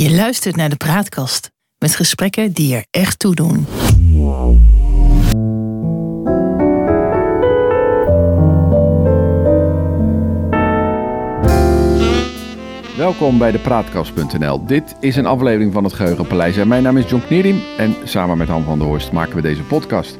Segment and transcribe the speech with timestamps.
[0.00, 3.66] Je luistert naar de Praatkast met gesprekken die er echt toe doen.
[12.96, 14.66] Welkom bij de Praatkast.nl.
[14.66, 16.56] Dit is een aflevering van het Geheugenpaleis.
[16.56, 19.42] En mijn naam is John Knierim en samen met Han van der Horst maken we
[19.42, 20.18] deze podcast.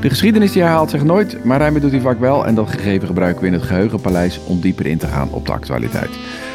[0.00, 2.46] De geschiedenis die herhaalt zich nooit, maar Rijmen doet hij vaak wel.
[2.46, 5.52] En dat gegeven gebruiken we in het Geheugenpaleis om dieper in te gaan op de
[5.52, 6.10] actualiteit.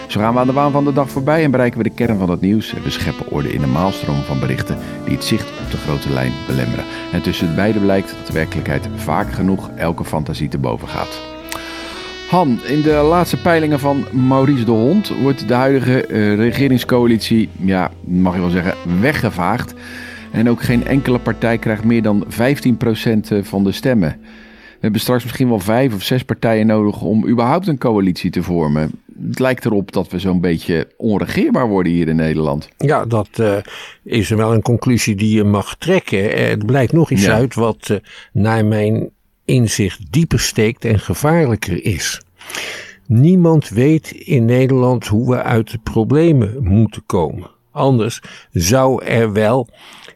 [0.08, 2.18] Zo gaan we aan de waan van de dag voorbij en bereiken we de kern
[2.18, 2.74] van het nieuws.
[2.74, 6.10] En we scheppen orde in de maalstroom van berichten die het zicht op de grote
[6.10, 6.86] lijn belemmeren.
[7.12, 11.22] En tussen beide blijkt dat de werkelijkheid vaak genoeg elke fantasie te boven gaat.
[12.30, 17.92] Han, in de laatste peilingen van Maurice de Hond wordt de huidige uh, regeringscoalitie, ja,
[18.04, 19.74] mag je wel zeggen, weggevaagd.
[20.32, 22.28] En ook geen enkele partij krijgt meer dan 15%
[23.42, 24.18] van de stemmen.
[24.20, 28.44] We hebben straks misschien wel vijf of zes partijen nodig om überhaupt een coalitie te
[28.44, 28.92] vormen.
[29.28, 32.70] Het lijkt erop dat we zo'n beetje onregeerbaar worden hier in Nederland.
[32.78, 33.58] Ja, dat uh,
[34.04, 36.48] is wel een conclusie die je mag trekken.
[36.50, 37.34] Het blijkt nog iets ja.
[37.34, 37.98] uit wat uh,
[38.32, 39.10] naar mijn
[39.46, 42.22] inzicht dieper steekt en gevaarlijker is.
[43.08, 47.52] Niemand weet in Nederland hoe we uit de problemen moeten komen.
[47.72, 49.68] Anders zou er wel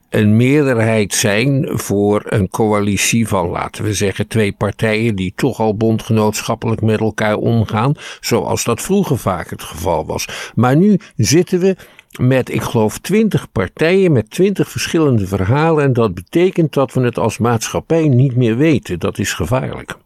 [0.09, 5.75] een meerderheid zijn voor een coalitie van, laten we zeggen, twee partijen die toch al
[5.75, 10.51] bondgenootschappelijk met elkaar omgaan, zoals dat vroeger vaak het geval was.
[10.55, 11.75] Maar nu zitten we
[12.19, 17.17] met, ik geloof, twintig partijen met twintig verschillende verhalen en dat betekent dat we het
[17.17, 18.99] als maatschappij niet meer weten.
[18.99, 19.97] Dat is gevaarlijk.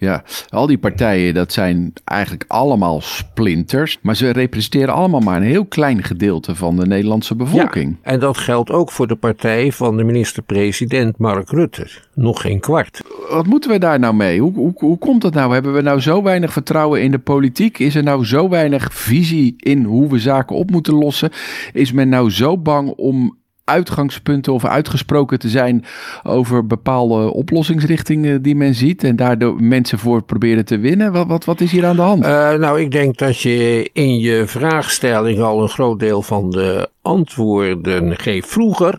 [0.00, 3.98] Ja, al die partijen, dat zijn eigenlijk allemaal splinters.
[4.02, 7.96] Maar ze representeren allemaal maar een heel klein gedeelte van de Nederlandse bevolking.
[8.02, 11.86] Ja, en dat geldt ook voor de partij van de minister-president Mark Rutte.
[12.14, 13.00] Nog geen kwart.
[13.30, 14.40] Wat moeten we daar nou mee?
[14.40, 15.52] Hoe, hoe, hoe komt dat nou?
[15.52, 17.78] Hebben we nou zo weinig vertrouwen in de politiek?
[17.78, 21.30] Is er nou zo weinig visie in hoe we zaken op moeten lossen?
[21.72, 23.38] Is men nou zo bang om
[23.70, 25.84] uitgangspunten of uitgesproken te zijn
[26.22, 31.12] over bepaalde oplossingsrichtingen die men ziet en daardoor mensen voor proberen te winnen?
[31.12, 32.24] Wat, wat, wat is hier aan de hand?
[32.24, 36.88] Uh, nou, ik denk dat je in je vraagstelling al een groot deel van de
[37.02, 38.98] antwoorden geeft vroeger.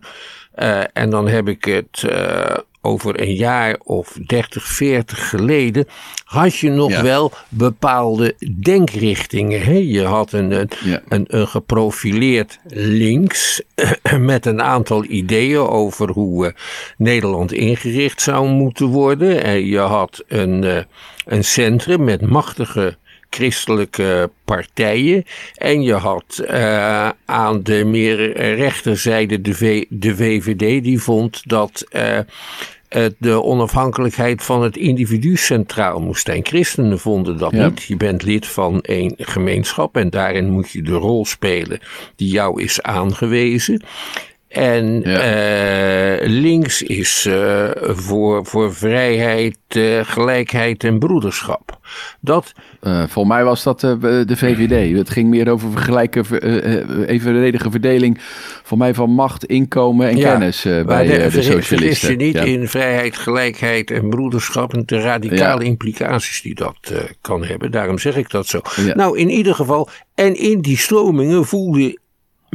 [0.61, 5.87] Uh, en dan heb ik het uh, over een jaar of 30, 40 geleden,
[6.23, 7.03] had je nog ja.
[7.03, 9.61] wel bepaalde denkrichtingen.
[9.61, 9.77] Hè?
[9.77, 11.01] Je had een, een, ja.
[11.07, 13.61] een, een, geprofileerd links
[14.19, 16.51] met een aantal ideeën over hoe uh,
[16.97, 19.43] Nederland ingericht zou moeten worden.
[19.43, 20.85] En je had een,
[21.25, 22.97] een centrum met machtige
[23.35, 25.23] christelijke partijen.
[25.55, 31.85] En je had uh, aan de meer rechterzijde de, v, de VVD, die vond dat
[31.91, 32.19] uh,
[33.17, 36.45] de onafhankelijkheid van het individu centraal moest zijn.
[36.45, 37.67] Christenen vonden dat ja.
[37.67, 37.83] niet.
[37.83, 41.79] Je bent lid van een gemeenschap en daarin moet je de rol spelen
[42.15, 43.83] die jou is aangewezen.
[44.51, 46.19] En ja.
[46.21, 51.79] uh, links is uh, voor, voor vrijheid, uh, gelijkheid en broederschap.
[52.19, 52.53] Dat,
[53.07, 54.97] voor mij was dat de VVD.
[54.97, 56.23] Het ging meer over gelijke,
[57.07, 58.17] evenredige verdeling.
[58.63, 62.09] Voor mij van macht, inkomen en ja, kennis bij de, de socialisten.
[62.09, 62.41] je niet ja.
[62.41, 67.71] in vrijheid, gelijkheid en broederschap en de radicale implicaties die dat kan hebben.
[67.71, 68.61] Daarom zeg ik dat zo.
[68.93, 71.99] Nou, in ieder geval, en in die stromingen voelde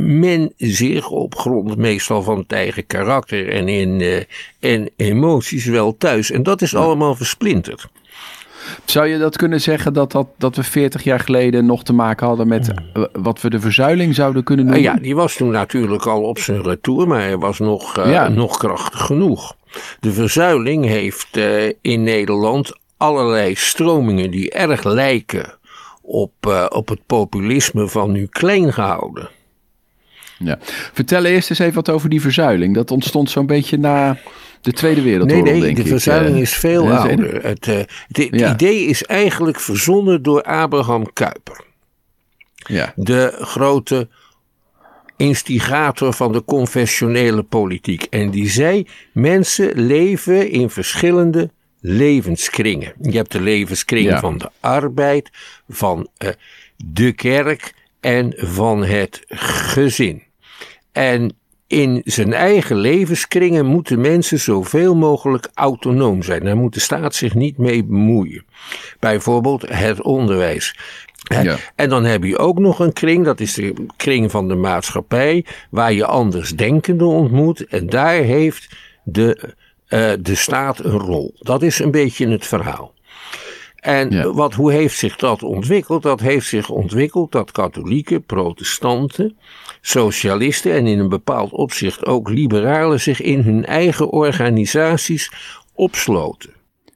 [0.00, 4.22] men zich op grond meestal van het eigen karakter en in uh,
[4.60, 6.30] en emoties wel thuis.
[6.30, 6.78] En dat is ja.
[6.78, 7.88] allemaal versplinterd.
[8.84, 12.26] Zou je dat kunnen zeggen dat, dat, dat we 40 jaar geleden nog te maken
[12.26, 14.84] hadden met uh, wat we de verzuiling zouden kunnen noemen?
[14.84, 18.28] Uh, ja, die was toen natuurlijk al op zijn retour, maar hij was nog, ja.
[18.28, 19.56] nog krachtig genoeg.
[20.00, 21.38] De verzuiling heeft
[21.80, 25.58] in Nederland allerlei stromingen die erg lijken
[26.02, 29.28] op, op het populisme van nu klein gehouden.
[30.38, 30.58] Ja.
[30.92, 32.74] Vertel eerst eens even wat over die verzuiling.
[32.74, 34.18] Dat ontstond zo'n beetje na
[34.60, 35.88] de Tweede Wereldoorlog, nee, nee, denk de ik.
[35.88, 37.44] verzuiling is veel ja, ouder.
[37.44, 37.76] Het, uh,
[38.08, 38.52] het ja.
[38.52, 41.64] idee is eigenlijk verzonnen door Abraham Kuyper.
[42.56, 42.92] Ja.
[42.96, 44.08] De grote
[45.16, 48.02] instigator van de confessionele politiek.
[48.02, 51.50] En die zei, mensen leven in verschillende
[51.80, 52.92] levenskringen.
[53.00, 54.20] Je hebt de levenskring ja.
[54.20, 55.30] van de arbeid,
[55.68, 56.30] van uh,
[56.76, 60.22] de kerk en van het gezin.
[60.96, 66.44] En in zijn eigen levenskringen moeten mensen zoveel mogelijk autonoom zijn.
[66.44, 68.44] Daar moet de staat zich niet mee bemoeien.
[69.00, 70.78] Bijvoorbeeld het onderwijs.
[71.42, 71.56] Ja.
[71.74, 75.44] En dan heb je ook nog een kring, dat is de kring van de maatschappij,
[75.70, 77.66] waar je andersdenkenden ontmoet.
[77.66, 79.54] En daar heeft de,
[79.88, 81.34] uh, de staat een rol.
[81.38, 82.94] Dat is een beetje het verhaal.
[83.86, 84.32] En Ja.
[84.32, 86.02] wat, hoe heeft zich dat ontwikkeld?
[86.02, 89.36] Dat heeft zich ontwikkeld dat katholieken, protestanten,
[89.80, 95.32] socialisten en in een bepaald opzicht ook liberalen zich in hun eigen organisaties
[95.74, 96.50] opsloten.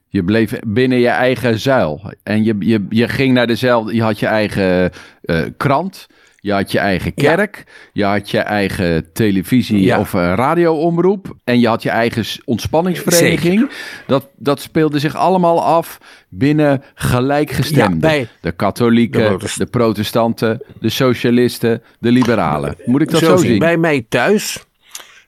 [0.07, 2.13] Je bleef binnen je eigen zuil.
[2.23, 3.95] En je, je, je ging naar dezelfde.
[3.95, 4.91] Je had je eigen
[5.21, 6.07] eh, krant.
[6.43, 7.35] Je had je eigen Ja.
[7.35, 7.63] kerk.
[7.93, 9.99] Je had je eigen televisie- Ja.
[9.99, 11.35] of uh, radioomroep.
[11.43, 13.69] En je had je eigen ontspanningsvereniging.
[14.07, 15.97] Dat, dat speelde zich allemaal af
[16.29, 18.19] binnen gelijkgestemden.
[18.19, 22.75] Ja, de katholieken, De de, protest- protestanten, de socialisten, de liberalen.
[22.85, 23.59] Moet ik dat zo, zien?
[23.59, 24.63] Bij mij thuis,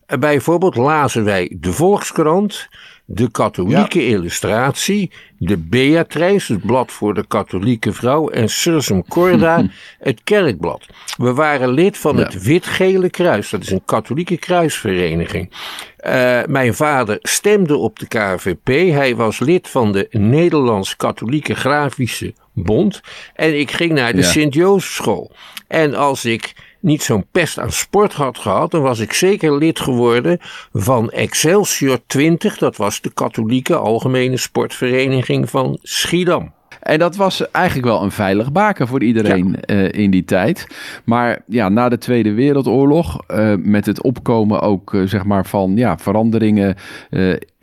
[0.05, 2.67] eh, bijvoorbeeld, lazen wij de Volkskrant,
[3.05, 9.65] de katholieke illustratie, de Beatrice, het blad voor de katholieke vrouw, en Sursum Corda,
[9.99, 10.85] het kerkblad.
[11.17, 12.23] We waren lid van Ja.
[12.23, 15.51] het Wit-Gele Kruis, dat is een katholieke kruisvereniging.
[15.97, 18.67] Eh, mijn vader stemde op de KVP.
[18.93, 23.01] Hij was lid van de Nederlands-Katholieke Grafische Bond.
[23.35, 24.27] En ik ging naar de Ja.
[24.27, 25.31] Sint-Jozefschool.
[25.67, 26.53] En als ik
[26.83, 30.37] niet zo'n pest aan sport had gehad, dan was ik zeker lid geworden
[30.73, 32.57] van Excelsior 20.
[32.57, 36.53] Dat was de katholieke algemene sportvereniging van Schiedam.
[36.83, 40.67] En dat was eigenlijk wel een veilig baken voor iedereen eh, in die tijd.
[41.03, 45.75] Maar ja, na de Tweede Wereldoorlog, eh, met het opkomen ook eh, zeg maar van
[45.75, 46.75] ja, veranderingen,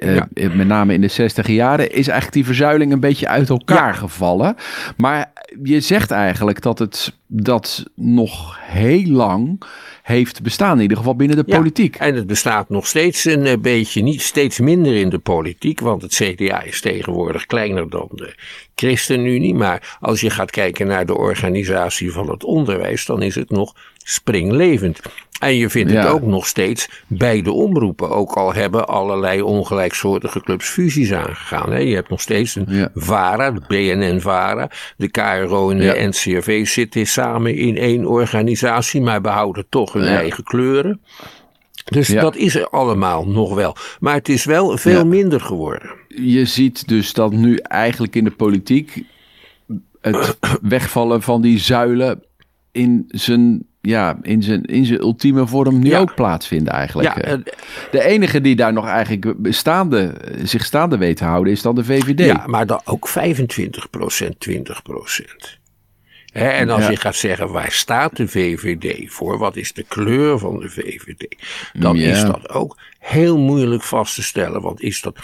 [0.00, 0.54] eh, eh, Ja.
[0.54, 4.56] met name in de 60 jaren, is eigenlijk die verzuiling een beetje uit elkaar gevallen.
[4.96, 5.32] Maar
[5.62, 9.62] je zegt eigenlijk dat het dat nog heel lang
[10.02, 11.96] heeft bestaan, in ieder geval binnen de Ja, politiek.
[11.96, 16.02] En het bestaat nog steeds een eh, beetje, niet steeds minder in de politiek, want
[16.02, 18.34] het CDA is tegenwoordig kleiner dan de
[18.74, 19.54] ChristenUnie.
[19.54, 23.74] Maar als je gaat kijken naar de organisatie van het onderwijs, dan is het nog
[24.04, 25.00] springlevend.
[25.40, 26.00] En je vindt Ja.
[26.00, 28.10] het ook nog steeds bij de omroepen.
[28.10, 29.44] Ook al hebben allerlei
[29.90, 31.72] ongelijksoortige clubs fusies aangegaan.
[31.72, 31.78] Hè.
[31.78, 32.90] Je hebt nog steeds een Ja.
[32.94, 34.70] VARA, de BNN-VARA.
[34.96, 36.06] De KRO en de Ja.
[36.08, 41.00] NCRV zitten samen in één organisatie, maar behouden toch hun eigen kleuren.
[41.84, 42.20] Dus Ja.
[42.20, 43.76] dat is er allemaal nog wel.
[44.00, 45.04] Maar het is wel veel Ja.
[45.04, 45.90] minder geworden.
[46.08, 49.02] je ziet dus dat nu eigenlijk in de politiek
[50.00, 52.22] het wegvallen van die zuilen
[52.72, 55.98] in zijn, ja, in zijn, in zijn ultieme vorm nu Ja.
[55.98, 57.14] ook plaatsvinden eigenlijk.
[57.16, 57.38] Ja, eh,
[57.90, 61.84] De enige die daar nog eigenlijk staande, zich staande weet te houden is dan de
[61.84, 62.24] VVD.
[62.24, 65.58] ja, maar dan ook 25 procent, 20 procent.
[66.32, 66.90] En als Ja.
[66.90, 69.38] je gaat zeggen, waar staat de VVD voor?
[69.38, 71.36] Wat is de kleur van de VVD?
[71.72, 72.10] Dan Ja.
[72.10, 74.60] is dat ook heel moeilijk vast te stellen.
[74.62, 75.18] Want is dat.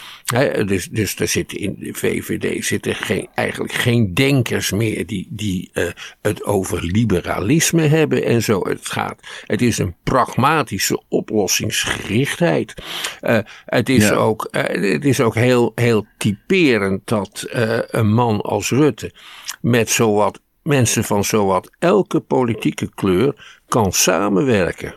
[0.67, 5.71] Dus, dus er zitten in de VVD zitten geen, eigenlijk geen denkers meer die, die
[5.73, 5.85] eh,
[6.23, 8.69] het over liberalisme hebben en zo.
[8.69, 9.21] Het gaat.
[9.47, 12.75] Het is een pragmatische oplossingsgerichtheid.
[13.21, 14.15] Eh, het, is Ja.
[14.15, 17.47] ook, eh, het is ook heel, heel typerend dat
[17.91, 19.13] een man als Rutte
[19.61, 23.35] met zowat mensen van zowat elke politieke kleur
[23.69, 24.95] kan samenwerken.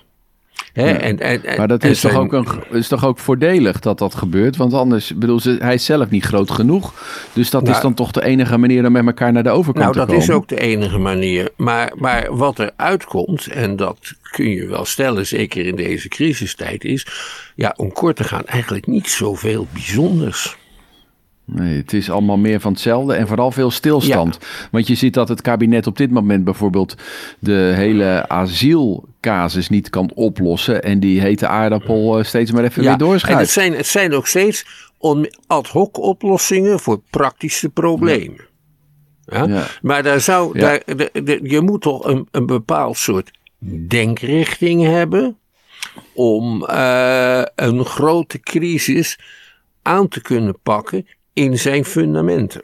[0.73, 3.79] Hè, en, en, en- Maar dat en is toch, ook een, is toch ook voordelig
[3.79, 4.55] dat dat gebeurt?
[4.57, 6.93] Want anders, bedoel, ze, hij is zelf niet groot genoeg.
[7.33, 9.83] Dus dat is Nou, dan toch de enige manier om met elkaar naar de overkant
[9.85, 10.23] Nou, te dat komen.
[10.23, 11.49] is ook de enige manier.
[11.55, 13.97] Maar, maar wat er uitkomt, en dat
[14.31, 17.07] kun je wel stellen, zeker in deze crisistijd, is,
[17.55, 20.57] ja, om kort te gaan, eigenlijk niet zoveel bijzonders.
[21.51, 24.37] Nee, het is allemaal meer van hetzelfde en vooral veel stilstand.
[24.71, 26.95] Want je ziet dat het kabinet op dit moment bijvoorbeeld
[27.39, 30.83] de hele asielcasus niet kan oplossen.
[30.83, 33.49] En die hete aardappel eh, steeds maar even weer en het doorschuift.
[33.51, 34.65] zijn, het zijn ook steeds
[35.47, 38.47] ad hoc oplossingen voor praktische problemen.
[39.25, 39.43] Ja?
[39.47, 39.65] Ja.
[39.81, 40.65] Maar daar zou, Ja.
[40.65, 43.31] daar, de, de- je moet toch een, een bepaald soort
[43.87, 45.37] denkrichting hebben
[46.13, 49.19] om eh, een grote crisis
[49.81, 51.07] aan te kunnen pakken
[51.39, 52.61] in zijn fundamenten.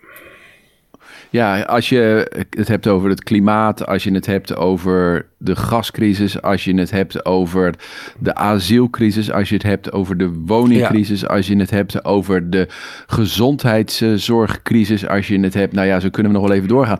[1.29, 6.41] Ja, als je het hebt over het klimaat, als je het hebt over de gascrisis,
[6.41, 7.73] als je het hebt over
[8.19, 12.67] de asielcrisis, als je het hebt over de woningcrisis, als je het hebt over de
[13.07, 16.99] gezondheidszorgcrisis, als je het hebt, nou ja, zo kunnen we nog wel even doorgaan.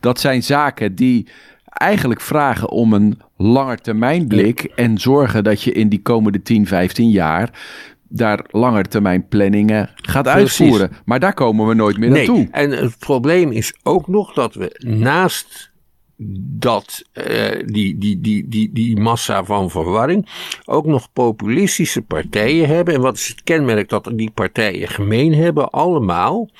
[0.00, 1.26] Dat zijn zaken die
[1.64, 7.50] eigenlijk vragen om een langetermijnblik en zorgen dat je in die komende 10, 15 jaar
[8.16, 10.60] daar langetermijn planningen gaat Precies.
[10.60, 10.90] uitvoeren.
[11.04, 12.36] Maar daar komen we nooit meer naartoe.
[12.36, 15.74] Nee, en het probleem is ook nog dat we naast
[16.58, 20.28] dat, eh, die, die, die, die, die massa van verwarring
[20.64, 22.94] ook nog populistische partijen hebben.
[22.94, 25.70] En wat is het kenmerk dat die partijen gemeen hebben?
[25.70, 26.50] Allemaal.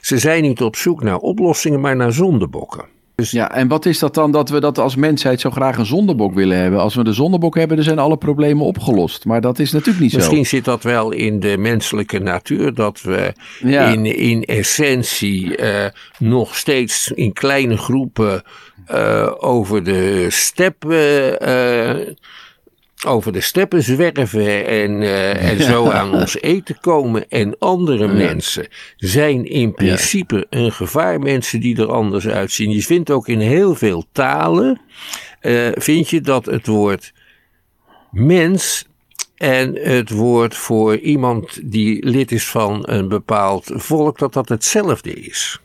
[0.00, 2.84] Ze zijn niet op zoek naar oplossingen, maar naar zondebokken.
[3.22, 5.86] Dus, ja, en wat is dat dan dat we dat als mensheid zo graag een
[5.86, 6.80] zondebok willen hebben?
[6.80, 9.24] Als we de zondebok hebben, dan zijn alle problemen opgelost.
[9.24, 10.40] Maar dat is natuurlijk niet Misschien zo.
[10.40, 15.84] Misschien zit dat wel in de menselijke natuur, dat we in, in essentie uh,
[16.18, 18.42] nog steeds in kleine groepen
[18.92, 21.38] uh, over de steppen.
[23.06, 27.28] Over de steppen zwerven en, uh, en zo aan ons eten komen.
[27.28, 28.66] En andere mensen
[28.96, 31.20] zijn in principe een gevaar.
[31.20, 32.70] Mensen die er anders uitzien.
[32.70, 34.80] Je vindt ook in heel veel talen,
[35.42, 37.12] uh, vind je dat het woord
[38.10, 38.86] mens
[39.36, 45.12] en het woord voor iemand die lid is van een bepaald volk, dat dat hetzelfde
[45.12, 45.60] is.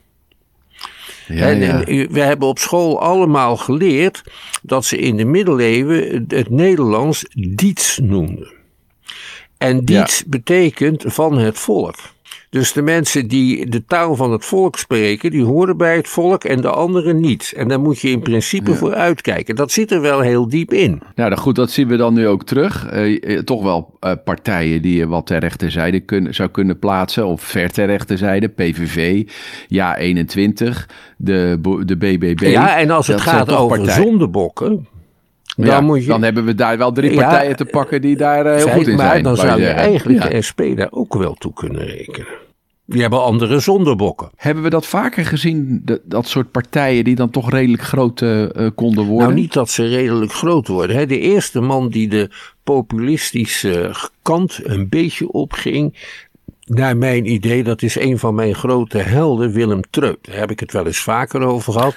[1.28, 2.06] Ja, en, ja.
[2.10, 4.22] we hebben op school allemaal geleerd
[4.62, 8.52] dat ze in de middeleeuwen het Nederlands diets noemden.
[9.58, 11.96] En diets betekent van het volk.
[12.50, 16.44] Dus de mensen die de taal van het volk spreken, die horen bij het volk
[16.44, 17.52] en de anderen niet.
[17.56, 19.56] En daar moet je in principe voor uitkijken.
[19.56, 21.02] Dat zit er wel heel diep in.
[21.14, 22.92] Ja, goed, dat zien we dan nu ook terug.
[22.92, 27.42] Uh, toch wel uh, partijen die je wat ter rechterzijde kun, zou kunnen plaatsen, of
[27.42, 29.28] ver ter rechterzijde, PVV,
[29.68, 32.40] Ja 21, de, de BBB.
[32.40, 34.02] Ja, en als het gaat over partijen.
[34.02, 34.88] zondebokken,
[35.66, 38.46] dan, ja, moet je, dan hebben we daar wel drie partijen te pakken die daar
[38.46, 39.22] uh, heel goed in maar zijn.
[39.22, 42.46] Dan zou je eigenlijk de SP daar ook wel toe kunnen rekenen.
[42.84, 44.30] Die hebben andere zondebokken.
[44.36, 48.46] Hebben we dat vaker gezien, de, dat soort partijen die dan toch redelijk groot uh,
[48.74, 49.28] konden worden?
[49.28, 50.96] Nou, niet dat ze redelijk groot worden.
[50.96, 51.06] Hè.
[51.06, 52.30] De eerste man die de
[52.62, 55.94] populistische kant een beetje opging,
[56.68, 60.18] naar mijn idee, dat is een van mijn grote helden, Willem Treut.
[60.22, 61.96] Daar heb ik het wel eens vaker over gehad.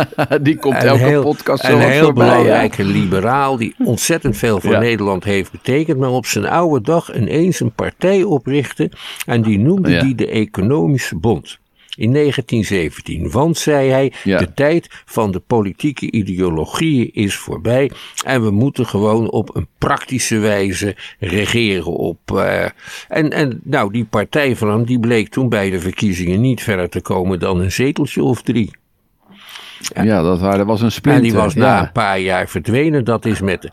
[0.42, 4.78] die komt elke heel, podcast zo Een heel voorbij, belangrijke liberaal die ontzettend veel voor
[4.78, 5.98] Nederland heeft betekend.
[5.98, 8.90] Maar op zijn oude dag ineens een partij oprichtte
[9.26, 10.02] en die noemde ja.
[10.02, 11.60] die de Economische Bond
[11.96, 13.30] in 1917.
[13.30, 14.38] Want, zei hij, ja.
[14.38, 17.90] de tijd van de politieke ideologieën is voorbij
[18.24, 21.92] en we moeten gewoon op een praktische wijze regeren.
[21.92, 22.64] Op, uh,
[23.08, 26.88] en, en nou, die partij van hem die bleek toen bij de verkiezingen niet verder
[26.88, 28.70] te komen dan een zeteltje of drie.
[30.02, 31.22] Ja, dat, dat was een splinter.
[31.22, 33.04] En die was na een paar jaar verdwenen.
[33.04, 33.70] Dat is met de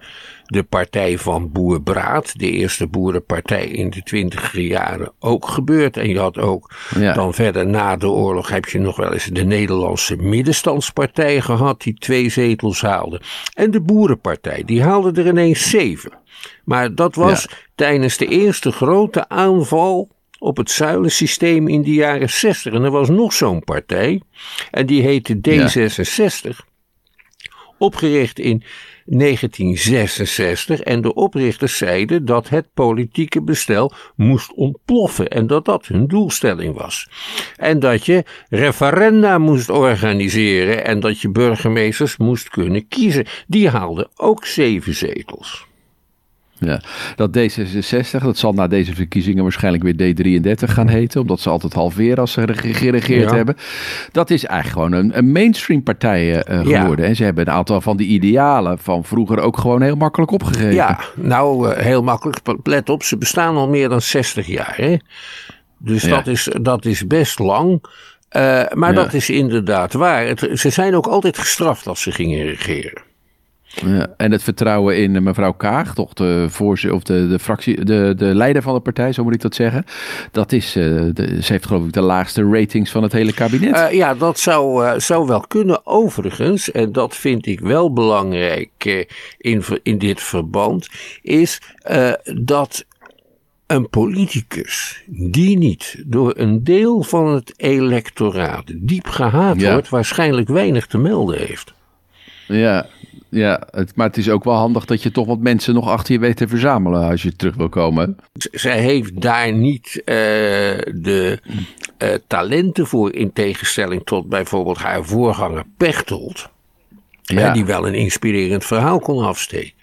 [0.70, 5.98] partij van Boer Braat, de eerste boerenpartij in de twintiger jaren, ook gebeurd.
[5.98, 6.74] En je had ook
[7.14, 11.94] dan verder na de oorlog heb je nog wel eens de Nederlandse middenstandspartij gehad, die
[11.94, 13.22] twee zetels haalde.
[13.54, 16.12] En de boerenpartij, die haalde er ineens zeven.
[16.64, 22.74] Maar dat was tijdens de eerste grote aanval op het zuilensysteem in de jaren 60.
[22.74, 24.22] En er was nog zo'n partij,
[24.72, 26.66] en die heette D66,
[27.78, 28.64] opgericht in
[29.18, 36.08] 1966 en de oprichters zeiden dat het politieke bestel moest ontploffen en dat dat hun
[36.08, 37.10] doelstelling was.
[37.56, 43.26] En dat je referenda moest organiseren en dat je burgemeesters moest kunnen kiezen.
[43.48, 45.69] Die haalden ook zeven zetels.
[46.60, 46.82] Ja,
[47.16, 51.74] dat D66, dat zal na deze verkiezingen waarschijnlijk weer D33 gaan heten, omdat ze altijd
[51.74, 53.56] halveren als ze geregeerd hebben.
[54.12, 57.06] Dat is eigenlijk gewoon een, een mainstream partij uh, geworden.
[57.06, 60.74] En ze hebben een aantal van die idealen van vroeger ook gewoon heel makkelijk opgegeven.
[60.74, 62.40] Ja, nou uh, heel makkelijk.
[62.64, 64.74] Let op, ze bestaan al meer dan 60 jaar.
[64.76, 64.98] Hè?
[65.78, 67.84] Dus dat, is, dat is best lang.
[68.38, 70.28] Uh, maar dat is inderdaad waar.
[70.28, 73.09] Het, ze zijn ook altijd gestraft als ze gingen regeren.
[73.76, 77.86] Ja, en het vertrouwen in eh, mevrouw Kaag, toch de, voorzitter, of de, de, fractie,
[77.86, 79.86] de, de leider van de partij, zo moet ik dat zeggen.
[80.32, 83.76] Dat is, uh, de, ze heeft geloof ik de laagste ratings van het hele kabinet.
[83.76, 85.86] Uh, ja, dat zou, uh, zou wel kunnen.
[85.86, 89.08] Overigens, en dat vind ik wel belangrijk
[89.38, 90.88] in, in dit verband,
[91.22, 91.62] is
[92.24, 92.86] dat
[93.68, 99.72] een politicus die niet door een deel van het electoraat diep gehaat ja.
[99.72, 101.74] wordt, waarschijnlijk weinig te melden heeft.
[102.48, 102.88] Ja,
[103.30, 106.14] ja het, maar het is ook wel handig dat je toch wat mensen nog achter
[106.14, 108.18] je weet te verzamelen als je terug wil komen.
[108.34, 111.40] Zij heeft daar niet uh, de
[111.98, 116.50] uh, talenten voor in tegenstelling tot bijvoorbeeld haar voorganger Pechtold.
[117.22, 117.54] Ja.
[117.54, 119.80] die wel een inspirerend verhaal kon afsteken.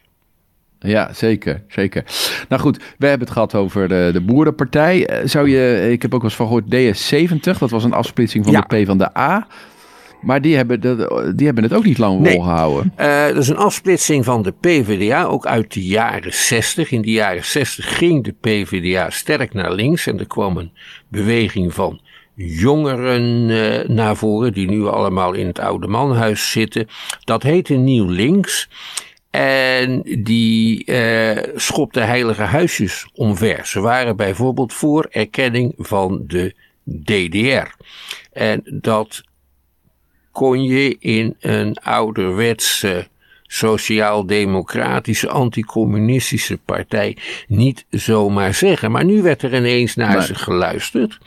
[0.78, 2.04] Ja, zeker, zeker.
[2.48, 5.06] Nou goed, we hebben het gehad over de, de Boerenpartij.
[5.06, 8.44] Eh, zou je, ik heb ook wel eens van gehoord, DS70, dat was een afsplitsing
[8.44, 8.60] van ja.
[8.60, 9.46] de P van de A.
[10.26, 10.80] Maar die hebben,
[11.36, 12.32] die hebben het ook niet lang nee.
[12.34, 12.92] volgehouden.
[13.00, 16.90] Uh, dat is een afsplitsing van de PvdA, ook uit de jaren 60.
[16.90, 20.72] In de jaren 60 ging de PvdA sterk naar links en er kwam een
[21.08, 22.00] beweging van
[22.34, 26.88] jongeren uh, naar voren, die nu allemaal in het oude manhuis zitten.
[27.24, 28.68] Dat heette Nieuw Links.
[29.30, 33.66] En die uh, schopte heilige huisjes omver.
[33.66, 36.54] Ze waren bijvoorbeeld voor erkenning van de
[36.84, 37.74] DDR.
[38.32, 39.22] En dat
[40.36, 43.08] kon je in een ouderwetse
[43.46, 47.16] sociaal-democratische, anticommunistische partij
[47.48, 48.90] niet zomaar zeggen.
[48.90, 51.18] Maar nu werd er ineens naar ze geluisterd.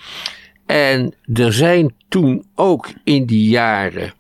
[0.66, 4.14] En er zijn toen ook in die jaren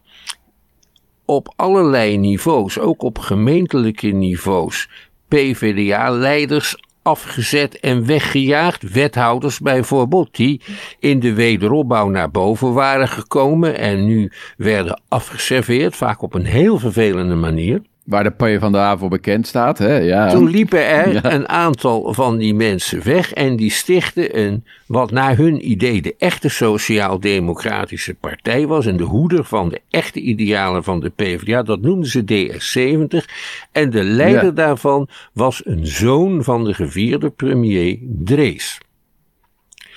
[1.25, 4.89] op allerlei niveaus, ook op gemeentelijke niveaus,
[5.27, 6.75] PvdA-leiders
[7.09, 8.91] afgezet en weggejaagd.
[8.91, 10.61] Wethouders bijvoorbeeld, die
[10.99, 16.79] in de wederopbouw naar boven waren gekomen en nu werden afgeserveerd, vaak op een heel
[16.79, 17.81] vervelende manier.
[18.09, 19.77] Waar de de Haven bekend staat.
[19.77, 19.97] Hè?
[19.97, 20.29] Ja.
[20.29, 25.37] Toen liepen er een aantal van die mensen weg en die stichten een, wat naar
[25.37, 30.99] hun idee de echte sociaal-democratische partij was en de hoeder van de echte idealen van
[30.99, 31.63] de PvdA.
[31.63, 33.25] Dat noemden ze DS70
[33.71, 38.77] en de leider daarvan was een zoon van de gevierde premier Drees.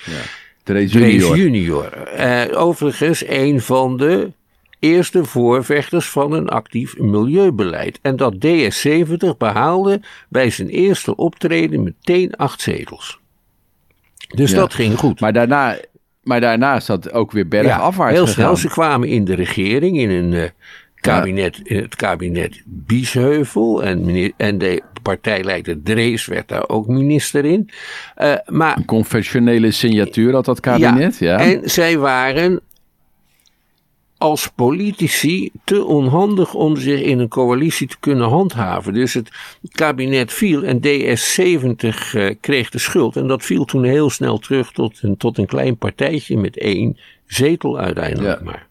[0.05, 0.13] Ja.
[0.63, 1.31] Drees junior.
[1.31, 2.09] Drees junior.
[2.19, 4.33] Uh, overigens een van de
[4.83, 7.99] eerste voorvechters van een actief milieubeleid.
[8.03, 13.21] En dat DS70 behaalde bij zijn eerste optreden meteen acht zetels.
[14.29, 15.21] Dus dat ging goed.
[15.21, 15.77] Maar daarna,
[16.23, 18.57] maar daarna zat ook weer bergafwaarts ja, heel snel.
[18.57, 20.45] Ze kwamen in de regering in een uh,
[20.95, 23.83] kabinet, in het kabinet Biesheuvel.
[23.85, 27.71] En, en de partijleider Drees werd daar ook minister in.
[28.23, 31.39] Uh, maar, een conventionele signatuur had dat kabinet, ja.
[31.39, 32.61] En zij waren
[34.23, 38.93] als politici te onhandig om zich in een coalitie te kunnen handhaven.
[38.93, 39.31] Dus het
[39.73, 43.17] kabinet viel en DS70 uh, eh, kreeg de schuld.
[43.17, 46.99] En dat viel toen heel snel terug tot een, tot een klein partijtje met één
[47.27, 48.45] zetel uiteindelijk ja.
[48.45, 48.67] maar.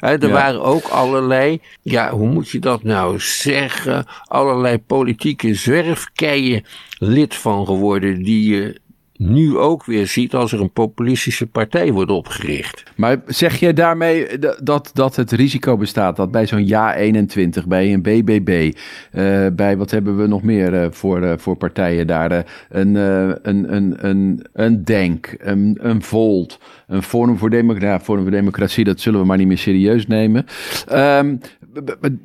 [0.00, 4.06] Er waren ook allerlei, ja, hoe moet je dat nou zeggen?
[4.24, 6.64] Allerlei politieke zwerfkeien
[6.98, 8.80] lid van geworden die je
[9.18, 12.82] nu ook weer ziet als er een populistische partij wordt opgericht.
[12.96, 17.92] Maar zeg je daarmee dat, dat het risico bestaat dat bij zo'n Ja 21, bij
[17.92, 18.72] een BBB,
[19.10, 23.74] eh, bij wat hebben we nog meer uh, voor, uh, voor partijen daar, een, een,
[23.74, 29.00] een, een, een Denk, een, een Volt, een Forum voor, Democratie, Forum voor Democratie, dat
[29.00, 30.46] zullen we maar niet meer serieus nemen.
[30.92, 31.40] Um,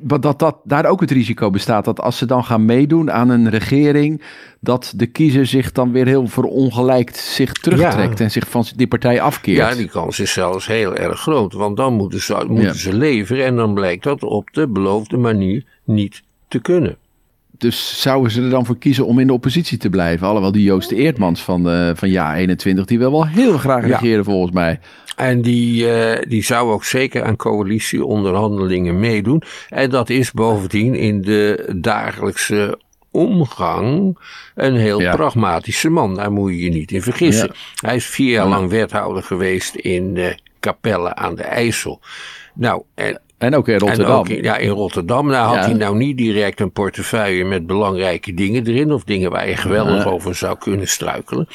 [0.00, 3.50] dat, dat daar ook het risico bestaat dat als ze dan gaan meedoen aan een
[3.50, 4.22] regering,
[4.60, 9.20] dat de kiezer zich dan weer heel verongelijkt zich terugtrekt en zich van die partij
[9.20, 9.56] afkeert.
[9.56, 13.44] Ja, die kans is zelfs heel erg groot, want dan moeten ze, moeten ze leveren
[13.44, 16.96] en dan blijkt dat op de beloofde manier niet te kunnen.
[17.62, 20.26] Dus zouden ze er dan voor kiezen om in de oppositie te blijven?
[20.26, 24.24] Alhoewel die Joost Eertmans van, uh, van Ja 21, die wil wel heel graag regeren
[24.24, 24.80] volgens mij.
[25.16, 29.42] En die, uh, die zou ook zeker aan coalitieonderhandelingen meedoen.
[29.68, 32.78] En dat is bovendien in de dagelijkse
[33.10, 34.18] omgang
[34.54, 36.14] een heel pragmatische man.
[36.14, 37.50] Daar moet je je niet in vergissen.
[37.74, 40.26] Hij is vier jaar lang wethouder geweest in uh,
[40.60, 42.00] Capelle aan de IJssel.
[42.54, 44.26] Nou, en en ook in Rotterdam.
[44.28, 45.26] ja, in Rotterdam.
[45.26, 48.92] Nou had hij nou niet direct een portefeuille met belangrijke dingen erin.
[48.92, 51.48] Of dingen waar je geweldig over zou kunnen struikelen.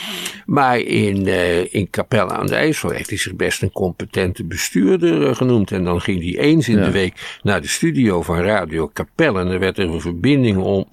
[0.45, 5.21] Maar in, uh, in Capelle aan de IJssel heeft hij zich best een competente bestuurder
[5.21, 5.71] uh, genoemd.
[5.71, 9.39] En dan ging hij eens in de week naar de studio van Radio Capelle.
[9.39, 10.86] En er werd er een verbinding om,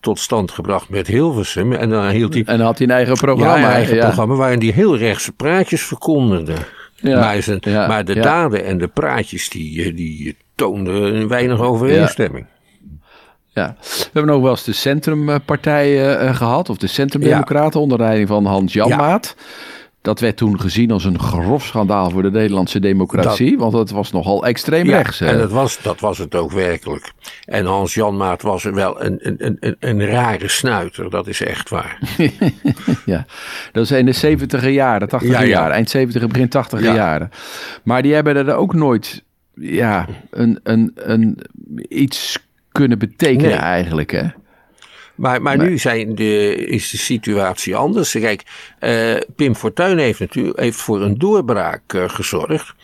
[0.00, 1.72] tot stand gebracht met Hilversum.
[1.72, 2.42] En dan hield hij...
[2.46, 3.56] En had hij een eigen programma.
[3.56, 6.54] Ja, een eigen programma waarin hij heel rechtse praatjes verkondigde.
[7.00, 12.46] Ja, maar, de daden en de praatjes die, eh, die toonden weinig overeenstemming.
[13.52, 18.28] Ja, we hebben ook wel eens de centrumpartijen uh, gehad, of de centrumdemocraten onder leiding
[18.28, 19.36] van Hans Janmaat.
[20.02, 23.58] Dat werd toen gezien als een grof schandaal voor de Nederlandse democratie.
[23.58, 25.20] want het was nogal extreem ja, rechts.
[25.20, 27.12] En dat was, dat was het ook werkelijk.
[27.44, 31.98] En Hans Janmaat was wel een, een, een, een rare snuiter, dat is echt waar.
[33.04, 33.26] ja,
[33.72, 37.30] dat is in de 70 jaren, 80 ja, jaren, eind 70 begin 80 jaren.
[37.82, 39.22] Maar die hebben er ook nooit
[39.54, 41.38] ja, een, een, een,
[41.88, 42.38] iets
[42.72, 44.10] kunnen betekenen eigenlijk.
[44.10, 44.26] Hè?
[45.20, 48.12] Maar, maar, nu zijn de, is de situatie anders.
[48.12, 48.42] Kijk,
[48.80, 52.74] uh, Pim Fortuyn heeft, natuurlijk, heeft voor een doorbraak uh, gezorgd.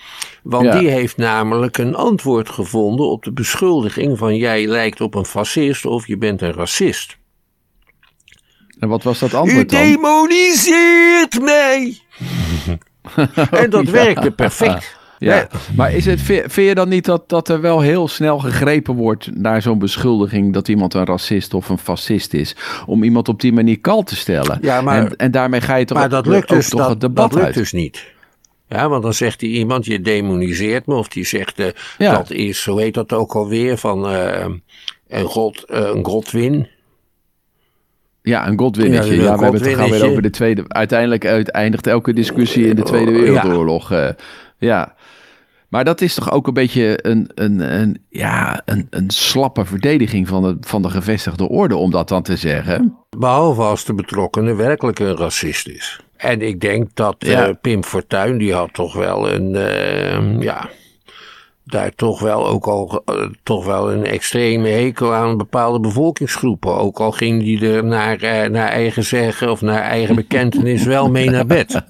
[0.42, 5.24] Want die heeft namelijk een antwoord gevonden op de beschuldiging van jij lijkt op een
[5.24, 7.16] fascist of je bent een racist.
[8.78, 9.82] En wat was dat antwoord dan?
[9.82, 11.98] U demoniseert mij!
[13.62, 14.95] en dat werkte perfect.
[15.18, 18.94] Ja, maar is het, vind je dan niet dat, dat er wel heel snel gegrepen
[18.94, 22.56] wordt naar zo'n beschuldiging dat iemand een racist of een fascist is?
[22.86, 24.58] Om iemand op die manier kal te stellen.
[24.60, 27.00] Ja, maar, en, en daarmee ga je toch, maar dat lukt dus, toch dat, het
[27.00, 28.14] debat dat lukt dus niet.
[28.68, 30.94] Ja, want dan zegt hij iemand, je demoniseert me.
[30.94, 31.66] Of die zegt, uh,
[31.98, 34.44] dat is, hoe heet dat ook alweer, van uh,
[35.08, 36.68] een, god, uh, een godwin.
[38.22, 39.14] Ja, een godwinnetje.
[39.16, 40.64] Ja, ja, we hebben het gaan weer over de tweede.
[40.68, 43.94] Uiteindelijk eindigt elke discussie in de Tweede Wereldoorlog.
[44.58, 44.94] Ja.
[45.76, 50.28] Maar dat is toch ook een beetje een, een, een, ja, een, een slappe verdediging
[50.28, 52.96] van de, van de gevestigde orde, om dat dan te zeggen.
[53.18, 56.00] Behalve als de betrokkenen werkelijk een racist is.
[56.16, 57.46] En ik denk dat Ja.
[57.46, 60.68] eh, Pim Fortuyn, die had toch wel een, eh, ja,
[61.64, 66.76] daar toch wel ook al, eh, toch wel een extreme hekel aan bepaalde bevolkingsgroepen.
[66.76, 71.30] Ook al ging die er naar, naar eigen zeggen of naar eigen bekentenis wel mee
[71.30, 71.82] naar bed.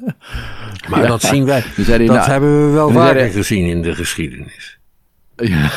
[0.89, 4.79] Maar dat zien wij, dat nou, hebben we wel vaker hij- gezien in de geschiedenis.
[5.37, 5.71] Ja.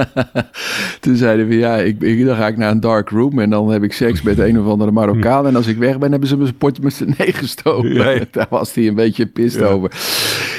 [1.00, 3.70] Toen zeiden we, ja, ik, ik, dan ga ik naar een dark room en dan
[3.70, 5.46] heb ik seks met een of andere Marokkaan.
[5.46, 7.94] En als ik weg ben, hebben ze een potje met z'n nee gestoken.
[7.94, 8.24] Ja, ja.
[8.30, 9.90] Daar was hij een beetje pist over.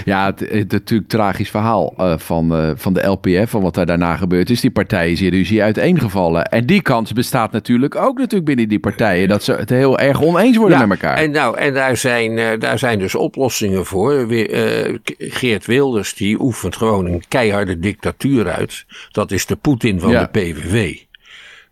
[0.06, 3.86] Ja, het, het, natuurlijk tragisch verhaal eh, van, eh, van de LPF, van wat daar
[3.86, 4.62] daarna gebeurd is.
[4.62, 6.44] Die partijen is hier ruzie uiteengevallen.
[6.46, 9.28] En die kans bestaat natuurlijk ook natuurlijk binnen die partijen.
[9.28, 11.18] Dat ze het heel erg oneens worden met elkaar.
[11.18, 14.28] En, nou, en daar, zijn, eh, daar zijn dus oplossingen voor.
[14.28, 18.86] We- Geert Wilders die oefent gewoon een keiharde dictatuur uit.
[19.12, 20.30] Dat is de Poetin van Ja.
[20.32, 20.98] de PVV.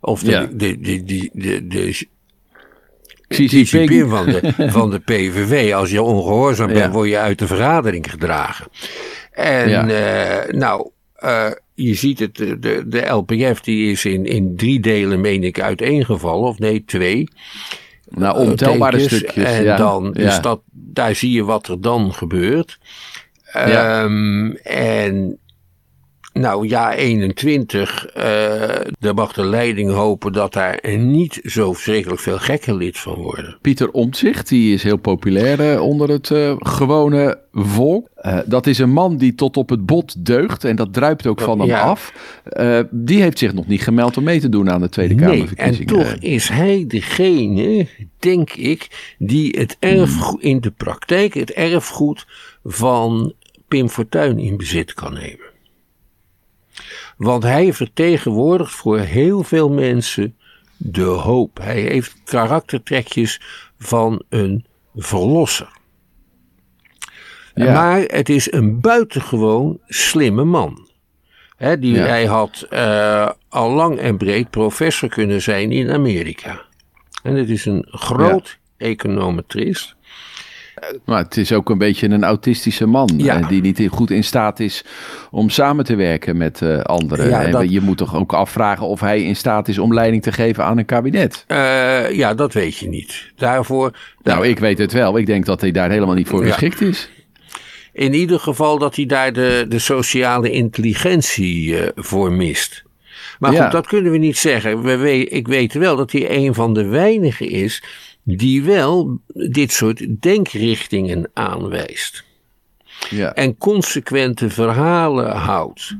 [0.00, 0.46] Of de, Ja.
[0.52, 2.06] de, de, de, de, de,
[3.28, 4.10] Xi Jinping.
[4.10, 5.74] Van de, van de PVV.
[5.74, 6.90] Als je ongehoorzaam bent, Ja.
[6.90, 8.66] word je uit de vergadering gedragen.
[9.32, 9.88] En Ja.
[9.88, 15.20] eh, nou, eh, je ziet het, de, de, LPF die is in, in drie delen,
[15.20, 16.48] meen ik, uiteengevallen.
[16.48, 17.28] Of nee, twee.
[18.08, 19.16] Nou, ontelbare tekens.
[19.16, 19.44] stukjes.
[19.44, 19.76] En ja.
[19.76, 20.38] dan, Ja.
[20.38, 22.78] dat, daar zie je wat er dan gebeurt.
[23.52, 25.38] Ehm, en
[26.34, 32.38] nou ja, 21, eh daar mag de leiding hopen dat daar niet zo verschrikkelijk veel
[32.38, 33.58] gekken lid van worden.
[33.60, 38.08] Pieter Omtzigt, die is heel populair eh, onder het eh, gewone volk.
[38.46, 41.58] Dat is een man die tot op het bot deugt en dat druipt ook van
[41.58, 41.80] hem Ja.
[41.80, 42.12] af.
[42.90, 45.86] Die heeft zich nog niet gemeld om mee te doen aan de Tweede Nee, en
[45.86, 47.86] toch is hij degene,
[48.18, 52.26] denk ik, die het erfgoed, in de praktijk het erfgoed
[52.64, 53.32] van
[53.68, 55.43] Pim Fortuyn in bezit kan nemen.
[57.16, 60.36] Want hij vertegenwoordigt voor heel veel mensen
[60.76, 61.58] de hoop.
[61.58, 63.40] Hij heeft karaktertrekjes
[63.78, 65.68] van een verlosser.
[67.54, 67.72] Ja.
[67.72, 70.88] Maar het is een buitengewoon slimme man.
[71.78, 72.06] Die, Ja.
[72.06, 76.62] Hij had eh, al lang en breed professor kunnen zijn in Amerika.
[77.22, 79.96] En het is een groot econometrist.
[81.04, 83.10] Maar het is ook een beetje een autistische man.
[83.16, 83.40] Ja.
[83.40, 84.84] eh, die niet goed in staat is
[85.30, 87.28] om samen te werken met eh, anderen.
[87.28, 90.22] Ja, en dat- je moet toch ook afvragen of hij in staat is om leiding
[90.22, 91.44] te geven aan een kabinet.
[91.46, 93.32] Eh, ja, dat weet je niet.
[93.36, 93.90] Daarvoor,
[94.22, 95.18] Nou, ik weet het wel.
[95.18, 96.50] Ik denk dat hij daar helemaal niet voor Ja.
[96.50, 97.08] geschikt is.
[97.92, 102.82] in ieder geval dat hij daar de, de sociale intelligentie voor mist.
[103.38, 104.82] Maar goed, dat kunnen we niet zeggen.
[104.82, 107.82] We we- ik weet wel dat hij een van de weinigen is
[108.24, 112.24] die wel dit soort denkrichtingen aanwijst.
[113.10, 113.34] Ja.
[113.34, 115.96] en consequente verhalen houdt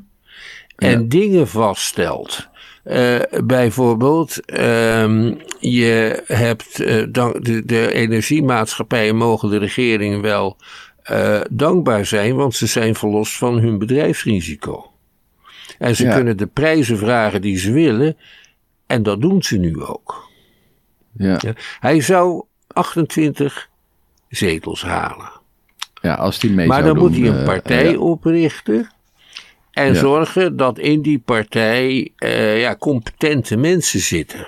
[0.76, 1.06] en Ja.
[1.08, 2.48] dingen vaststelt.
[2.84, 10.56] Eh, bijvoorbeeld, ehm, je hebt eh, dank- de, de energiemaatschappijen mogen de regering wel
[11.02, 14.92] eh, dankbaar zijn, want ze zijn verlost van hun bedrijfsrisico.
[15.78, 16.14] En ze Ja.
[16.14, 18.16] kunnen de prijzen vragen die ze willen,
[18.86, 20.28] en dat doen ze nu ook.
[21.16, 21.38] Ja.
[21.40, 21.52] Ja.
[21.80, 23.68] Hij zou 28
[24.28, 25.30] zetels halen.
[26.00, 27.98] ja, als hij mee Maar dan moet hij een eh, partij ja.
[27.98, 28.88] oprichten.
[29.70, 29.94] En Ja.
[29.94, 34.46] zorgen dat in die partij eh, ja, competente mensen zitten.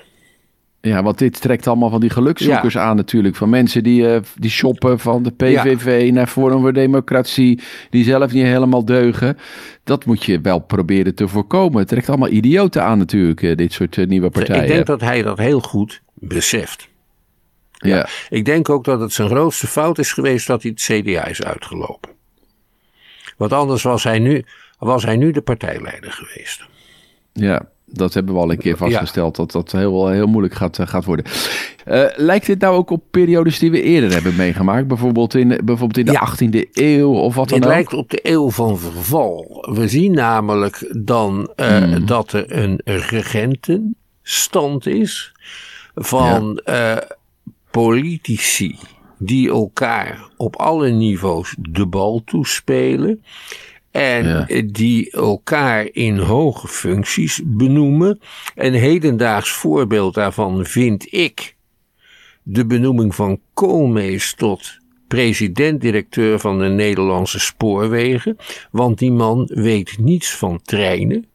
[0.81, 3.37] Ja, want dit trekt allemaal van die gelukzoekers aan natuurlijk.
[3.37, 7.61] Van mensen die, eh, die shoppen van de PVV naar Forum voor Democratie.
[7.91, 9.37] Die zelf niet helemaal deugen.
[9.85, 11.79] Dat moet je wel proberen te voorkomen.
[11.79, 14.63] Het trekt allemaal idioten aan natuurlijk, dit soort nieuwe partijen.
[14.63, 16.89] Ik denk dat hij dat heel goed beseft.
[17.73, 18.09] ja.
[18.29, 21.43] Ik denk ook dat het zijn grootste fout is geweest dat hij het CDA is
[21.43, 22.11] uitgelopen.
[23.37, 24.45] Want anders was hij nu,
[24.79, 26.65] was hij nu de partijleider geweest.
[27.33, 29.37] ja, dat hebben we al een keer vastgesteld.
[29.37, 31.25] Dat dat heel, heel moeilijk gaat, eh, gaat worden.
[31.85, 34.87] Eh, lijkt dit nou ook op periodes die we eerder hebben meegemaakt?
[34.87, 36.21] Bijvoorbeeld in, bijvoorbeeld in de Ja.
[36.21, 37.73] 18e eeuw of wat dan Het ook?
[37.75, 39.67] lijkt op de eeuw van verval.
[39.75, 42.07] We zien namelijk dan eh, Hmm.
[42.07, 45.33] dat er een regentenstand is
[45.97, 46.97] van eh,
[47.71, 48.79] politici
[49.19, 53.25] die elkaar op alle niveaus de bal toespelen.
[53.91, 54.47] En Ja.
[54.73, 58.21] die elkaar in hoge functies benoemen.
[58.55, 61.57] Een hedendaags voorbeeld daarvan vind ik
[62.43, 64.79] de benoeming van Koolmees tot
[65.09, 68.37] president-directeur van de Nederlandse spoorwegen.
[68.71, 71.27] Want die man weet niets van treinen.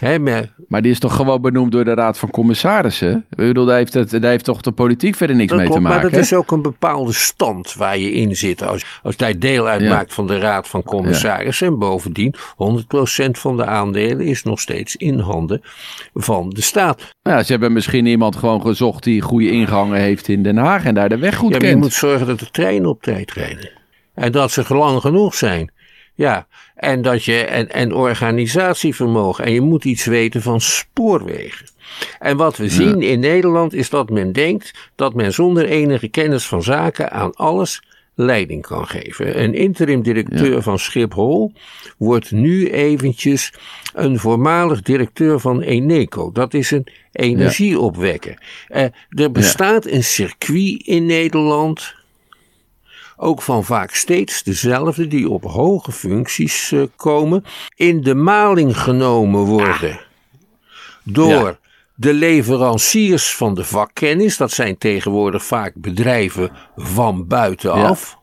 [0.00, 3.26] Hè, maar, Maar die is toch gewoon benoemd door de Raad van Commissarissen?
[3.30, 5.82] Ik bedoel, daar heeft, het, daar heeft toch de politiek verder niks dat mee klopt,
[5.82, 6.02] te maken?
[6.02, 8.62] maar dat is ook een bepaalde stand waar je in zit.
[8.62, 11.66] Als, als jij deel uitmaakt van de Raad van Commissarissen.
[11.66, 15.60] En bovendien, 100% van de aandelen is nog steeds in handen
[16.14, 17.14] van de staat.
[17.22, 20.94] Ja, ze hebben misschien iemand gewoon gezocht die goede ingangen heeft in Den Haag en
[20.94, 21.82] daar de weg goed Ja, maar je kent.
[21.82, 23.70] moet zorgen dat de treinen op tijd rijden.
[24.14, 25.72] En dat ze lang genoeg zijn.
[26.14, 29.44] Ja, en, dat je, en, en organisatievermogen.
[29.44, 31.66] En je moet iets weten van spoorwegen.
[32.18, 36.46] En wat we zien in Nederland is dat men denkt dat men zonder enige kennis
[36.46, 37.82] van zaken aan alles
[38.14, 39.42] leiding kan geven.
[39.42, 41.52] Een interim directeur van Schiphol
[41.98, 43.52] wordt nu eventjes
[43.94, 46.32] een voormalig directeur van Eneco.
[46.32, 48.38] Dat is een energieopwekker.
[48.68, 51.94] Eh, er bestaat een circuit in Nederland
[53.16, 57.44] ook van vaak steeds dezelfde die op hoge functies eh, komen,
[57.76, 60.00] in de maling genomen worden
[61.02, 61.58] door Ja.
[61.94, 64.36] de leveranciers van de vakkennis.
[64.36, 68.18] Dat zijn tegenwoordig vaak bedrijven van buitenaf.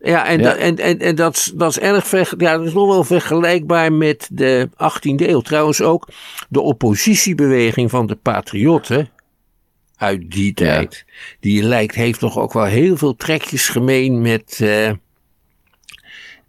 [0.00, 0.44] Ja, en, Ja.
[0.44, 3.04] Dat, en, en, en dat, is- dat is erg ver, ja, dat is nog wel
[3.04, 5.40] vergelijkbaar met de 18e eeuw.
[5.40, 6.08] Trouwens ook
[6.48, 9.08] de oppositiebeweging van de patriotten
[9.96, 11.04] uit die tijd.
[11.40, 14.88] Die lijkt, heeft toch ook wel heel veel trekjes gemeen met eh,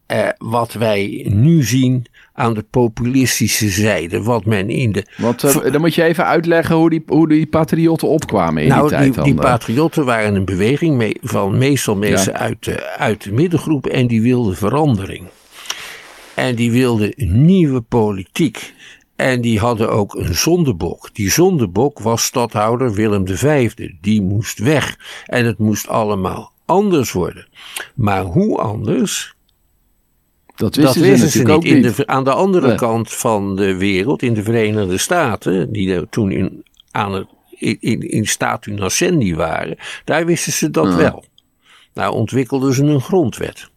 [0.07, 4.23] eh, wat wij nu zien aan de populistische zijde.
[4.23, 7.45] Wat men in de Want eh, dan moet je even uitleggen hoe die, hoe die
[7.45, 9.03] patriotten opkwamen in nou, die tijd.
[9.03, 13.31] die, dan, die patriotten waren een beweging mee- van meestal mensen uit, de, uit de
[13.31, 15.27] middengroep en die wilden verandering.
[16.33, 18.73] En die wilden nieuwe politiek.
[19.17, 21.09] En die hadden ook een zondebok.
[21.13, 23.71] Die zondebok was stadhouder Willem V.
[24.01, 24.97] Die moest weg.
[25.25, 27.47] En het moest allemaal anders worden.
[27.95, 29.35] Maar hoe anders?
[30.55, 31.63] dat Dat wisten ze niet.
[31.63, 32.75] In de, aan de andere Nee.
[32.75, 37.77] kant van de wereld, in de Verenigde Staten, die er toen in, aan het, in,
[37.79, 41.23] in, in statu nascendi waren, daar wisten ze dat wel.
[41.93, 43.69] Nou ontwikkelden ze een grondwet.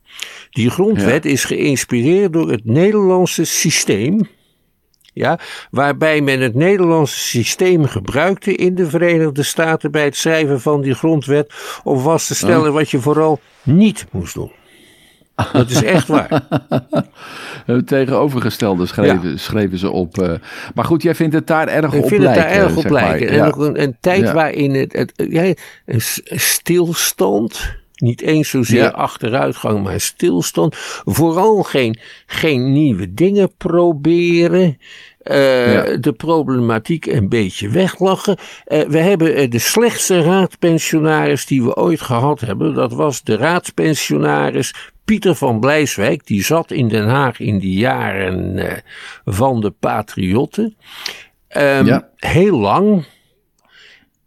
[0.50, 4.28] Die grondwet is geïnspireerd door het Nederlandse systeem.
[5.12, 5.38] Ja,
[5.70, 10.94] waarbij men het Nederlandse systeem gebruikte in de Verenigde Staten bij het schrijven van die
[10.94, 11.52] grondwet.
[11.84, 14.52] Om vast te stellen wat je vooral niet moest doen.
[15.52, 16.42] Dat is echt waar.
[17.66, 20.18] Het tegenovergestelde schreven, schreven ze op.
[20.18, 20.32] eh.
[20.74, 22.90] maar goed, jij vindt het daar erg Ik op vind het daar lijken, erg op
[22.90, 23.28] lijken.
[23.28, 23.46] En Ja.
[23.46, 24.32] ook een, een tijd Ja.
[24.32, 28.88] waarin het, het, stilstand, niet eens zozeer Ja.
[28.88, 30.74] achteruitgang, maar stilstand.
[31.04, 34.78] Vooral geen, geen nieuwe dingen proberen.
[35.20, 35.96] eh, Ja.
[35.96, 38.36] De problematiek een beetje weglachen.
[38.64, 42.74] Eh, we hebben eh, de slechtste raadpensionaris die we ooit gehad hebben.
[42.74, 46.26] Dat was de raadspensionaris Pieter van Blijswijk.
[46.26, 48.82] Die zat in Den Haag in die jaren
[49.24, 50.76] van de Patriotten.
[51.48, 52.08] Ehm, Ja.
[52.16, 53.04] Heel lang.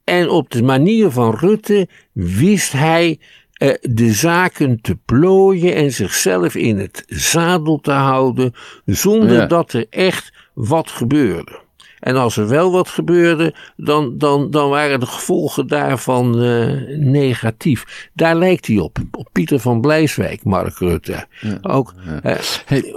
[0.04, 3.20] En op de manier van Rutte wist hij
[3.64, 8.54] eh, de zaken te plooien en zichzelf in het zadel te houden,
[8.86, 9.46] zonder Ja.
[9.46, 11.62] dat er echt wat gebeurde.
[12.00, 18.10] En als er wel wat gebeurde, dan, dan, dan waren de gevolgen daarvan eh, negatief.
[18.14, 18.98] Daar lijkt hij op.
[19.12, 21.26] Op Pieter van Blijswijk, Mark Rutte.
[21.62, 22.94] Ook, eh, Hey,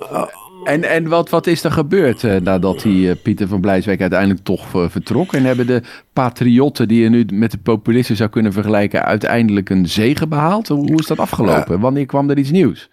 [0.67, 4.45] en en wat, wat is er gebeurd eh, nadat die eh, Pieter van Blijswijk uiteindelijk
[4.45, 5.33] toch eh, vertrok?
[5.33, 9.89] En hebben de patriotten, die je nu met de populisten zou kunnen vergelijken, uiteindelijk een
[9.89, 10.69] zege behaald?
[10.69, 11.81] Hoe, hoe is dat afgelopen?
[11.81, 12.91] Wanneer kwam er iets nieuws?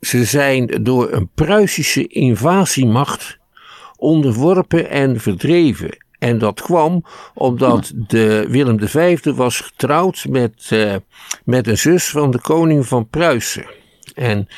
[0.00, 3.38] Ze zijn door een Pruisische invasiemacht
[3.96, 5.96] onderworpen en verdreven.
[6.18, 10.70] En dat kwam omdat de Willem V was getrouwd met,
[11.44, 13.66] met een zus van de koning van Pruisen.
[14.14, 14.48] En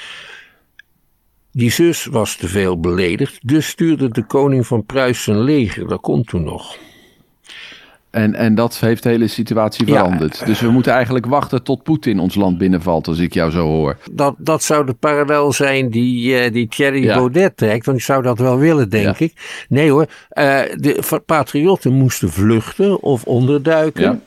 [1.52, 5.88] die zus was te veel beledigd, dus stuurde de koning van Pruisen een leger.
[5.88, 6.76] Dat komt toen nog.
[8.10, 9.92] En, en dat heeft de hele situatie Ja.
[9.94, 10.46] veranderd.
[10.46, 13.96] Dus we moeten eigenlijk wachten tot Poetin ons land binnenvalt, als ik jou zo hoor.
[14.12, 17.14] Dat, dat zou de parallel zijn die, eh, die Thierry Ja.
[17.14, 17.84] Baudet trekt.
[17.84, 19.24] Want die zou dat wel willen, denk Ja.
[19.24, 19.64] ik.
[19.68, 24.22] Nee hoor, eh, de patriotten moesten vluchten of onderduiken.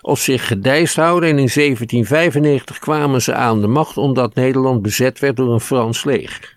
[0.00, 1.28] Of zich gedijst houden.
[1.28, 6.04] En in 1795 kwamen ze aan de macht omdat Nederland bezet werd door een Frans
[6.04, 6.53] leger.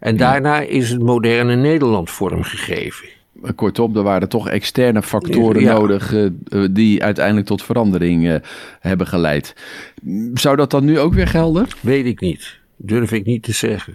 [0.00, 3.08] En daarna is het moderne Nederland vormgegeven.
[3.54, 5.72] Kortom, er waren toch externe factoren Ja.
[5.72, 6.32] nodig eh, eh,
[6.70, 8.34] die uiteindelijk tot verandering eh,
[8.80, 9.54] hebben geleid.
[10.34, 11.66] Zou dat dan nu ook weer gelden?
[11.80, 12.58] Weet ik niet.
[12.76, 13.94] Durf ik niet te zeggen.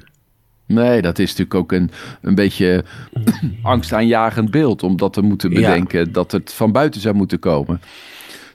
[0.65, 2.83] Nee, dat is natuurlijk ook een, een beetje
[3.61, 4.83] angstaanjagend beeld.
[4.83, 5.55] Omdat we moeten Ja.
[5.55, 7.81] bedenken dat het van buiten zou moeten komen.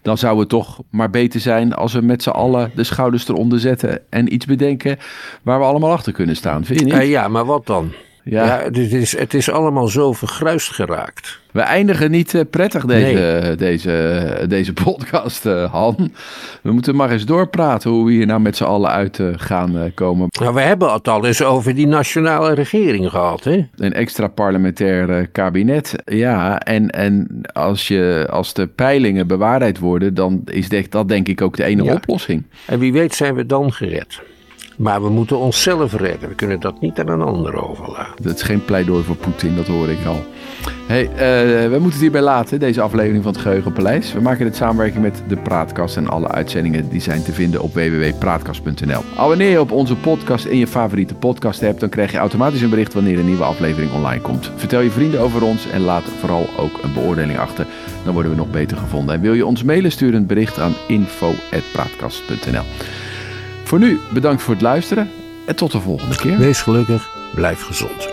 [0.06, 3.60] Dan zou het toch maar beter zijn als we met z'n allen de schouders eronder
[3.60, 4.00] zetten.
[4.10, 4.98] En iets bedenken
[5.42, 6.64] waar we allemaal achter kunnen staan.
[6.64, 6.94] Vind je niet?
[6.94, 7.92] Eh, ja, maar wat dan?
[8.28, 8.44] Ja.
[8.44, 11.40] Ja, het, is, het is allemaal zo vergruist geraakt.
[11.52, 16.12] We eindigen niet eh, prettig deze, deze, deze podcast, eh, Han.
[16.62, 19.78] We moeten maar eens doorpraten hoe we hier nou met z'n allen uit eh, gaan
[19.78, 20.26] eh, komen.
[20.40, 23.66] Nou, we hebben het al eens over die nationale regering gehad, hè?
[23.76, 25.94] Een extra parlementair eh, kabinet.
[26.04, 31.42] Ja, en, en als, je, als de peilingen bewaarheid worden, dan is dat denk ik
[31.42, 31.94] ook de enige Ja.
[31.94, 32.42] oplossing.
[32.66, 34.20] En wie weet zijn we dan gered.
[34.76, 36.28] Maar we moeten onszelf redden.
[36.28, 38.22] We kunnen dat niet aan een ander overlaten.
[38.22, 40.24] Dat is geen pleidooi voor Poetin, dat hoor ik al.
[40.86, 41.18] Hey, eh,
[41.62, 44.12] we moeten het hierbij laten, deze aflevering van het Geheugenpaleis.
[44.12, 47.74] We maken dit samenwerking met de Praatkast en alle uitzendingen die zijn te vinden op
[47.74, 49.02] www.praatkast.nl.
[49.16, 52.70] Abonneer je op onze podcast in je favoriete podcast app, dan krijg je automatisch een
[52.70, 54.50] bericht wanneer een nieuwe aflevering online komt.
[54.56, 57.66] Vertel je vrienden over ons en laat vooral ook een beoordeling achter,
[58.04, 59.14] dan worden we nog beter gevonden.
[59.14, 62.64] En wil je ons mailen, stuur een bericht aan info.praatkast.nl.
[63.66, 65.10] Voor nu, bedankt voor het luisteren
[65.46, 66.38] en tot de volgende keer.
[66.38, 68.08] Wees gelukkig, blijf gezond.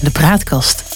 [0.00, 0.91] De Praatkast.